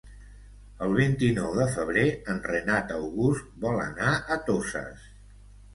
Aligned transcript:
El 0.85 0.95
vint-i-nou 0.99 1.51
de 1.59 1.67
febrer 1.75 2.07
en 2.35 2.41
Renat 2.49 2.95
August 2.97 3.55
vol 3.69 3.81
anar 3.87 4.19
a 4.19 4.41
Toses. 4.51 5.11